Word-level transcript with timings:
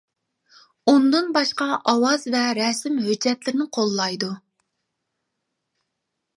ئۇندىن 0.93 1.27
باشقا 1.35 1.67
ئاۋاز 1.91 2.25
ۋە 2.37 2.41
رەسىم 2.61 2.97
ھۆججەتلىرىنى 3.09 3.69
قوللايدۇ. 3.79 4.33